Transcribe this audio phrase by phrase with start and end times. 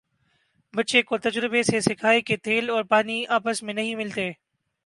[0.73, 4.31] بچے کو تجربے سے سکھائیں کہ تیل اور پانی آپس میں نہیں ملتے